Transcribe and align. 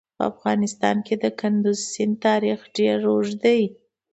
په 0.17 0.23
افغانستان 0.31 0.97
کې 1.05 1.15
د 1.23 1.25
کندز 1.39 1.77
سیند 1.93 2.15
تاریخ 2.27 2.59
ډېر 2.77 2.99
اوږد 3.11 3.35
دی. 3.43 3.61